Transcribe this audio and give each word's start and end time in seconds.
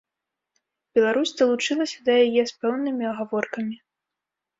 Беларусь 0.99 1.33
далучылася 1.41 1.97
да 2.07 2.11
яе 2.25 2.43
з 2.53 2.55
пэўнымі 2.63 3.03
агаворкамі. 3.11 3.75